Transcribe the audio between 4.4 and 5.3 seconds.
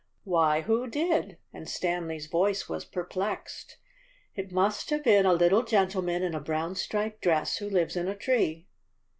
must have been